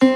ای 0.00 0.06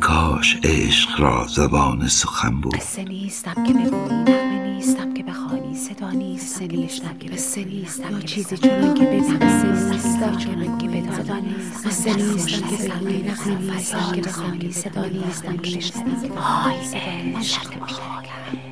کاش 0.00 0.56
عشق 0.64 1.20
را 1.20 1.46
زبان 1.46 2.08
سخن 2.08 2.60
بود 2.60 2.74
قصه 2.74 3.04
نیستم 3.04 3.54
که 3.54 3.72
بگویی 3.72 4.22
نغمه 4.22 4.62
نیستم 4.62 5.14
که 5.14 5.22
بخوانی 5.22 5.74
صدا 5.74 6.10
نیستم 6.10 6.68
که 6.68 6.76
نیستم 6.76 7.18
که 7.18 7.28
قصه 7.28 7.64
نیستم 7.64 8.12
یا 8.12 8.20
چیزی 8.20 8.56
چنان 8.56 8.94
که 8.94 9.04
ببینم 9.04 9.38
قصه 9.38 9.92
نیستم 9.92 10.36
چنان 10.36 10.78
که 10.78 10.88
بدانی 10.88 11.54
قصه 11.84 12.14
نیستم 12.16 12.68
که 12.68 12.76
بگویی 12.76 13.22
نغمه 13.22 13.58
نیستم 13.58 14.12
که 14.12 14.20
بخوانی 14.20 14.72
صدا 14.72 15.04
نیستم 15.04 15.56
که 15.56 15.76
بشنوی 15.76 16.28
آی 16.36 16.98
عشق 17.36 17.70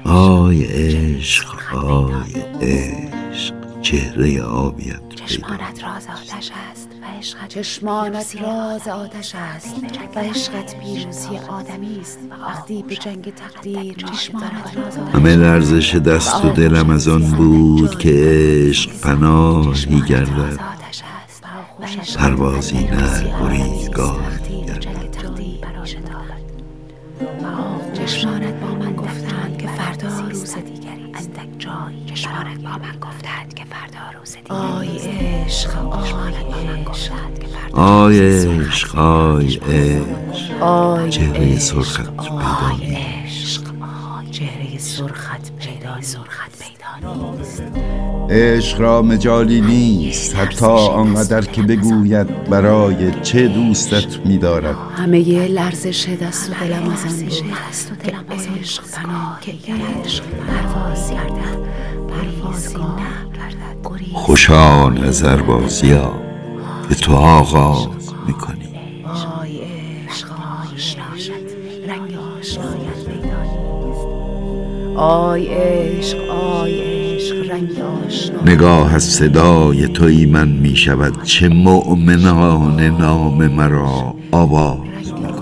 آی 0.04 0.64
عشق 0.64 1.74
آی 1.74 2.32
عشق 2.60 3.54
چهره 3.82 4.42
آبیت 4.42 5.08
چشمانت 5.14 5.84
راز 5.84 6.06
آتش 6.06 6.50
است 6.70 6.88
و 7.02 7.18
عشقت 7.18 7.48
چشمانت 7.48 8.36
راز 8.42 8.88
آتش 8.88 9.34
است. 9.34 9.74
و 10.16 10.18
عشقت 10.18 10.80
پیروزی 10.80 11.38
آدمی 11.48 12.00
است. 12.00 12.18
وقتی 12.48 12.82
به 12.82 12.96
جنگ 12.96 13.34
تقدیر 13.34 13.94
چشمانت 13.94 14.76
راز 14.76 14.98
آتش 14.98 15.14
همه 15.14 15.36
لرزش 15.36 15.94
دست 15.94 16.44
و 16.44 16.48
دلم 16.48 16.90
از 16.90 17.08
آن 17.08 17.22
بود 17.22 17.98
که 17.98 18.12
عشق 18.68 19.00
پناهی 19.00 20.00
گردد. 20.00 20.60
پروازی 22.16 22.84
نه 22.84 23.38
بریدگاهی 23.40 24.64
گردد. 24.66 24.93
آی 34.48 34.88
عشق 34.98 35.78
آی 35.92 36.08
عشق 36.88 37.12
آی 37.72 38.20
عشق 38.20 38.98
آی 38.98 39.56
عشق. 39.56 40.62
آی 40.62 41.10
چهره 41.10 41.58
سرخت 41.58 42.16
پیدا 42.16 42.40
آی. 42.70 42.96
عشق. 42.96 43.62
آی 44.16 44.30
چهره 44.30 44.78
سرخت 44.78 45.56
پیدا 45.58 46.00
سرخت 46.00 46.52
پیدا 46.58 47.14
نیست. 47.14 47.62
عشق 48.34 48.80
را 48.80 49.02
مجالی 49.02 49.60
نیست 49.60 50.36
حتی 50.36 50.66
آنقدر 50.66 51.40
که 51.40 51.62
بگوید 51.62 52.44
برای 52.44 53.12
چه 53.22 53.48
دوستت 53.48 54.26
می‌دارد. 54.26 54.76
همه 54.96 55.46
لرزش 55.48 56.08
دست 56.22 56.50
و 56.50 56.54
دلم 56.54 56.90
از 56.90 57.04
آن 57.06 57.20
بود. 57.20 58.02
که 58.02 58.12
عشق 58.60 58.82
پناه 58.92 59.38
که 59.40 59.52
عشق 60.04 60.24
پروازی 60.24 61.14
کردن 61.14 61.56
پروازی 62.08 62.74
خوشا 64.12 64.88
نظر 64.88 65.36
بازیا 65.36 66.12
که 66.88 66.94
تو 66.94 67.14
آغاز 67.14 67.86
می‌کنی. 68.26 68.74
آی 74.96 75.46
عشق 75.46 76.30
آی 76.30 76.93
عشق 77.24 77.50
آی 77.50 78.06
عشق 78.06 78.48
نگاه 78.48 78.94
از 78.94 79.04
صدای 79.04 79.88
توی 79.88 80.26
من 80.26 80.48
می‌شود 80.48 81.22
چه 81.22 81.48
مؤمنانه 81.48 82.90
نام 82.90 83.46
مرا 83.46 84.14
آواز 84.32 84.78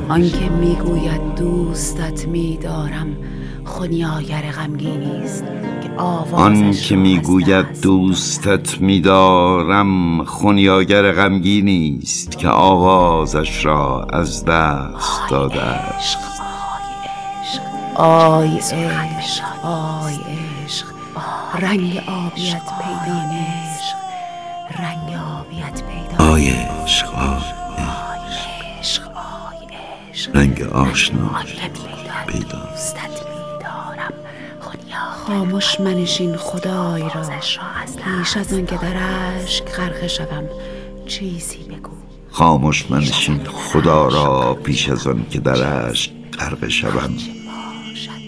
آنکه 0.08 0.48
می‌گوید 0.60 1.34
دوستت 1.36 2.28
میدارم 2.28 3.16
خونیاگر 3.64 4.42
غمگینی 4.42 5.22
است 5.25 5.44
آن 6.33 6.72
که 6.72 6.97
می‌گوید 6.97 7.80
دوستت 7.83 8.80
میدارم 8.80 10.25
خونیاگر 10.25 11.12
غمگینی 11.12 11.98
است 12.03 12.38
که 12.38 12.48
آوازش 12.48 13.64
را 13.64 14.06
از 14.12 14.44
دست 14.44 15.21
داده 15.31 15.62
است. 15.62 16.19
آی 17.94 18.56
عشق 18.56 19.44
آی 19.65 20.15
عشق. 20.65 21.02
رنگ 21.61 22.03
آبیت 22.06 22.62
پیدا 22.83 23.25
نیست 23.31 23.95
رنگ 24.78 25.17
آبیت 25.39 25.83
پیدا 25.83 26.33
آی 26.33 26.50
عشق 26.50 27.15
آی 27.15 27.43
عشق. 28.81 29.03
عشق. 30.12 30.37
رنگ 30.37 30.62
آشنا 30.62 31.31
پیدا 32.27 32.62
خاموش 35.27 35.81
منشین 35.81 36.37
خدای 36.37 37.03
را. 37.03 37.22
پیش 38.19 38.37
از 38.37 38.53
آن 38.53 38.67
که 38.67 38.77
در 38.77 38.97
اشک 38.97 39.65
غرقه 39.65 40.09
شوم 40.09 40.49
چیزی 41.06 41.59
بگو. 41.59 41.91
خاموش 42.31 42.91
منشین 42.91 43.45
خدا 43.45 44.09
را 44.09 44.55
پیش 44.55 44.89
از 44.89 45.06
آن 45.06 45.27
که 45.31 45.41
در 45.41 45.62
عشق 45.62 46.11
غرق 46.39 46.69
شوم. 46.69 47.15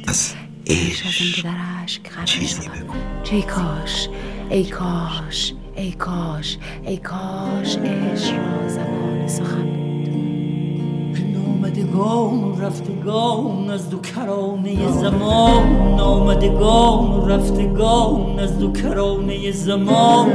از 0.09 0.35
عشق. 0.67 2.25
چیزی 2.25 2.69
بگو. 2.69 2.95
ای 3.31 3.43
کاش؟ 3.43 4.09
ای 4.51 4.65
کاش 4.65 5.55
ای 5.77 5.93
کاش 5.93 6.59
ای 6.87 6.97
کاش 6.97 7.77
عشق 7.77 8.35
را 8.35 8.69
زبان 8.69 9.29
سخن 9.29 9.65
بود. 9.65 11.19
نامدگان 11.35 12.45
و 12.45 12.61
رفتگان 12.61 13.71
از 13.71 13.91
دو 13.91 13.99
کرانه 13.99 14.93
زمان. 14.93 15.95
نامدگان 15.95 17.11
و 17.13 17.29
رفتگان 17.29 18.39
از 18.39 18.59
دو 18.59 18.73
کرانه 18.73 19.51
زمان. 19.51 20.31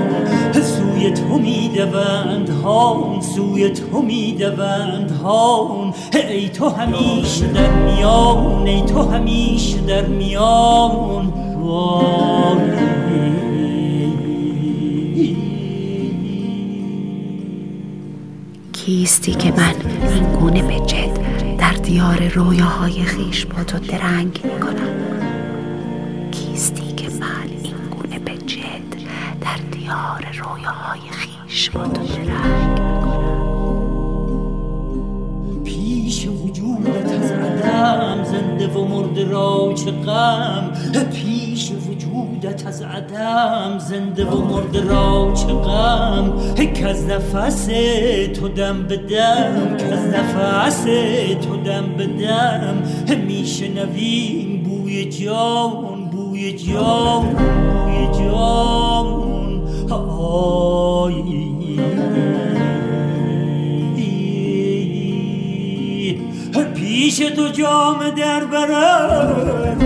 سوی 1.00 1.12
تو 1.12 1.40
می‌دوند 1.40 2.50
هان 2.50 3.22
سوی 3.22 3.70
تو 3.70 4.02
می‌دوند 4.02 5.12
هان. 5.12 5.94
ای 6.14 6.50
تو 6.50 6.70
همیشه 6.70 7.48
در 7.48 7.72
میان 7.72 8.68
ای 8.68 8.82
تو 8.82 9.02
همیشه 9.02 9.78
در 9.78 10.06
میان. 10.06 11.34
کیستی 18.74 19.32
که 19.32 19.52
من 19.52 19.74
این 20.14 20.24
گونه 20.40 20.62
به 20.62 20.86
جد 20.86 21.20
در 21.58 21.74
دیار 21.74 22.28
رویاهای 22.28 23.04
خیش 23.04 23.46
با 23.46 23.64
تو 23.64 23.80
درنگ 23.80 24.42
می 24.44 24.59
کنم 24.59 24.90
کیستی 26.32 26.99
در 29.90 29.96
دیار 29.96 30.34
رویاهای 30.34 31.02
خیش 31.12 31.70
با 31.70 31.84
تو 31.84 32.02
درنگ 32.04 32.80
پیش 35.64 36.28
وجودت 36.28 37.12
از 37.12 37.32
عدم 37.32 38.24
زنده 38.24 38.68
و 38.68 38.86
مرده 38.86 39.24
را 39.24 39.74
چه 39.74 39.92
غم. 39.92 40.72
پیش 41.14 41.72
وجودت 41.72 42.68
از 42.68 42.82
عدم 42.82 43.80
زنده 43.80 44.26
و 44.26 44.42
مرده 44.42 44.84
را 44.84 45.34
چه 45.34 45.54
غم. 45.54 46.34
که 46.74 46.88
از 46.88 47.06
نفس 47.06 47.66
تو 48.40 48.48
دم 48.48 48.84
به 48.84 48.98
دم 48.98 49.78
که 49.78 49.86
از 49.86 50.08
نفس 50.08 50.84
تو 51.46 51.58
دم 51.58 51.86
به 51.98 52.06
دم. 52.08 52.84
میشنویم 53.28 54.64
بوی 54.64 55.06
جان 55.06 56.10
بوی 56.12 56.54
جان 56.54 57.26
بوی 57.26 58.08
جان. 58.20 59.28
پیش 66.76 67.18
تو 67.18 67.48
جام 67.48 68.10
در 68.10 68.46
برم 68.46 69.78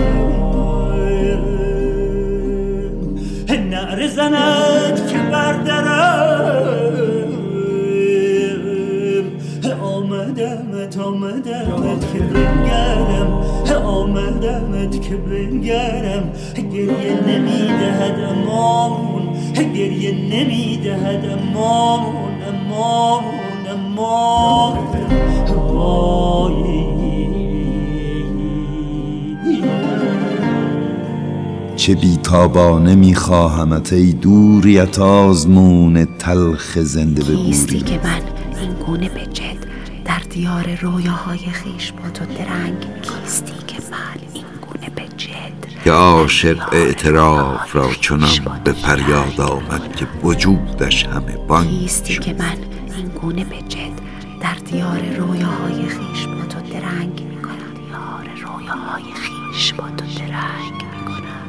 نعره 3.70 4.08
زند 4.08 5.08
که 5.08 5.18
بردرم 5.18 6.24
آمدمت 9.82 10.98
آمدمت 10.98 12.12
که 12.12 12.18
بنگرم. 12.18 13.44
آمدمت 13.84 15.08
که 15.08 15.16
بنگرم. 15.16 16.32
گریه 16.72 17.20
نمی‌دهد 17.26 18.20
امان 18.20 19.23
گریه 19.62 20.12
نمی‌دهد 20.12 21.24
امان 21.24 22.02
امان 22.48 23.24
امان 23.70 24.78
وای 25.74 26.84
چه 31.76 31.94
بیتابانه 31.94 32.94
میخواهمت 32.94 33.92
ای 33.92 34.12
دوریت 34.12 34.98
آزمون 34.98 36.04
تلخ 36.18 36.78
زنده 36.78 37.22
کیستی 37.22 37.78
ببوری 37.78 37.98
که 37.98 38.06
من 38.06 38.20
این 38.60 38.72
گونه 38.86 39.08
به 39.08 39.26
جد 39.26 39.66
در 40.04 40.18
دیار 40.30 40.74
رویاهای 40.80 41.38
خیش 41.38 41.92
با 41.92 42.10
تو 42.14 42.24
درنگ 42.24 42.76
کیستی 43.02 43.52
که 43.66 43.76
من 43.90 44.33
که 45.84 45.90
عاشق 45.90 46.68
اعتراف 46.72 47.76
را 47.76 47.90
چنان 48.00 48.60
به 48.64 48.72
فریاد 48.72 49.40
آمد 49.40 49.96
که 49.96 50.06
وجودش 50.22 51.06
همه 51.06 51.36
بانگ 51.48 51.86
شد. 51.86 52.20
که 52.20 52.32
من 52.32 52.56
این 52.96 53.08
گونه 53.08 53.44
به 53.44 53.56
جد 53.68 53.92
در 54.40 54.54
دیار 54.54 55.00
رویاهای 55.18 55.88
خیش 55.88 56.26
با 56.26 56.44
تو 56.48 56.60
درنگ 56.60 57.22
می 57.22 57.42
کنم 57.42 57.74
دیار 57.74 58.28
رویاهای 58.42 59.04
خیش 59.14 59.72
با 59.72 59.84
تو 59.84 60.04
درنگ 60.18 60.84
می 60.92 61.04
کنم 61.06 61.44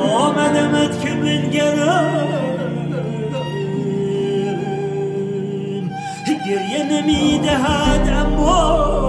آمدمت 0.00 1.00
که 1.00 1.10
بنگرم. 1.10 2.51
گریه 6.72 6.84
نمی‌دهد 6.84 8.08
اما 8.08 9.01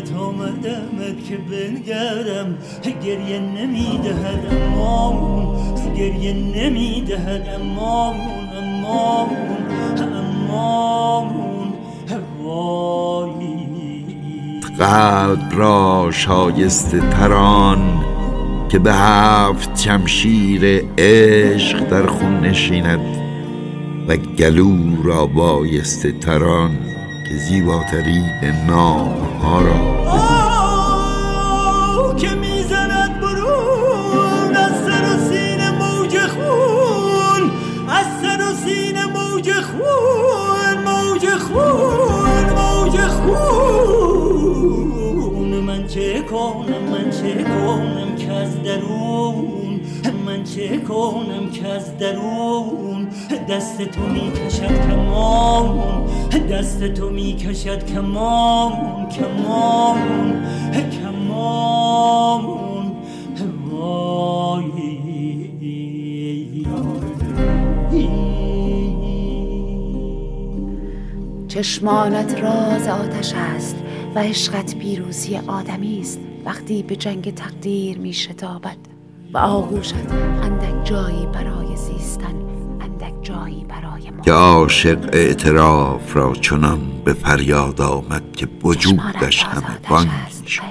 آمدمت 0.00 0.12
آمدمت 0.12 1.24
که 1.28 1.36
بنگرم. 1.36 2.58
گریه 2.92 3.40
نمی‌دهد 3.40 4.46
امان 4.52 5.16
گریه 5.96 6.32
نمی‌دهد 6.32 7.48
امان 7.60 8.14
امان 8.58 9.28
وای 12.42 14.04
قلب 14.78 15.52
را 15.52 16.08
شایسته 16.12 17.00
تران 17.00 18.04
که 18.68 18.78
به 18.78 18.92
هفت 18.94 19.78
شمشیر 19.78 20.84
عشق 20.98 21.88
در 21.88 22.06
خون 22.06 22.40
نشیند 22.40 23.00
و 24.08 24.16
گلو 24.16 25.02
را 25.02 25.26
بایسته 25.26 26.12
تران. 26.12 26.70
که 27.30 27.36
زیباترین 27.36 28.30
نام 28.66 29.20
ها 29.42 29.60
را. 29.60 29.74
آه، 30.10 32.16
که 32.16 32.34
می‌زند 32.34 33.20
برون 33.20 34.56
از 34.56 34.72
سر 34.86 35.14
و 35.14 35.18
سینه 35.30 35.70
موج 35.70 36.18
خون 36.18 37.50
از 37.88 38.06
سر 38.22 38.50
و 38.50 38.54
سینه 38.54 39.06
موج 39.06 39.52
خون 39.52 40.84
موج 40.84 41.28
خون. 41.28 41.99
چه 50.54 50.78
کنم 50.78 51.50
که 51.50 51.68
از 51.68 51.98
درون 51.98 53.08
دست 53.48 53.82
تو 53.82 54.00
می‌کشد 54.00 54.90
کمان. 54.90 56.06
دست 56.50 56.84
تو 56.84 57.10
می‌کشد 57.10 57.86
کمان 57.86 59.08
کمان 59.08 60.46
کمان. 60.90 62.60
وای 63.70 64.70
چشمانت 71.48 72.34
راز 72.42 72.88
آتش 72.88 73.32
است 73.36 73.76
و 74.14 74.18
عشقت 74.18 74.76
پیروزی 74.76 75.36
آدمی 75.36 76.00
است 76.00 76.20
وقتی 76.44 76.82
به 76.82 76.96
جنگ 76.96 77.34
تقدیر 77.34 77.98
می 77.98 78.12
شتابد 78.12 78.89
و 79.32 79.38
آغوشت 79.38 79.94
اندک 80.42 80.84
جایی 80.84 81.26
برای 81.26 81.76
زیستن 81.76 82.34
اندک 82.80 83.14
جایی 83.22 83.64
برای 83.64 84.10
ما. 84.10 84.22
که 84.22 84.32
عاشق 84.32 85.10
اعتراف 85.12 86.16
را 86.16 86.34
چنان 86.34 86.80
به 87.04 87.12
فریاد 87.12 87.80
آمد 87.80 88.22
که 88.36 88.48
وجودش 88.62 89.44
همه 89.44 89.78
بانگ 89.88 90.08
شد. 90.46 90.62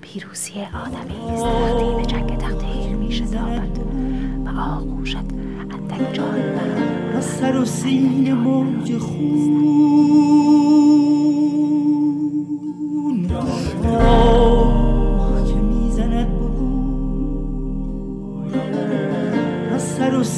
پیروزی 0.00 0.52
آدمی 0.52 1.32
است. 1.32 1.44
وقتی 1.44 1.96
به 1.96 2.06
جنگ 2.06 2.38
تقدیر 2.38 2.96
می 2.96 3.12
شتابد 3.12 3.78
و 4.46 4.60
آغوشت 4.60 5.16
اندک 5.16 6.14
جایی 6.14 6.42
برای 6.42 7.14
ما. 7.14 7.20
سر 7.20 7.56
و 7.56 7.64
سینه 7.64 8.34
موج 8.34 8.98
خون. 8.98 10.69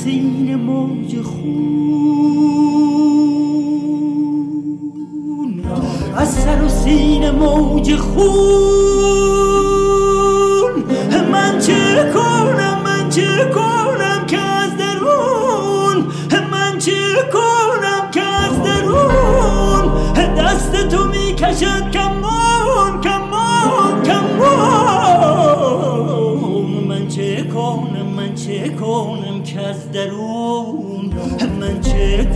سینه 0.05 0.57
موج 0.57 1.21
خون 1.23 2.03
از 6.17 6.35
سر 6.35 6.63
و 6.63 6.69
سینه 6.69 7.31
موج 7.31 7.97
خون. 7.97 8.23
من 11.33 11.59
چه 11.59 12.13
کنم 12.15 12.79
من 12.85 13.09
چه 13.11 13.51
کنم 13.55 14.27
که 14.27 14.39
از 14.39 14.71
درون؟ 14.77 16.07
من 16.53 16.79
چه 16.79 16.93
کنم 17.33 18.11
که 18.11 18.23
از 18.23 18.63
درون؟ 18.63 19.93
دست 20.39 20.89
تو 20.89 21.05
می‌کشد 21.05 21.91
کمان 21.91 22.12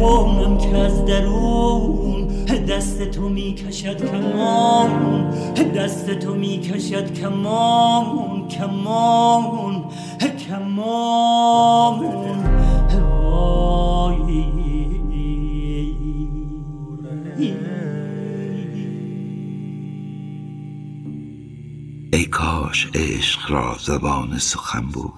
کنم 0.01 0.59
که 0.59 0.77
از 0.77 1.05
درون 1.05 2.29
دست 2.69 3.11
تو 3.11 3.29
می‌کشد 3.29 4.11
کمان 4.11 5.31
دست 5.77 6.11
تو 6.11 6.35
می‌کشد 6.35 7.15
کمان 7.21 8.49
کمان 8.49 9.85
کمان. 10.49 11.27
ای 22.13 22.25
کاش 22.25 22.89
عشق 22.95 23.51
را 23.51 23.77
زبان 23.81 24.39
سخن 24.39 24.87
بود. 24.93 25.13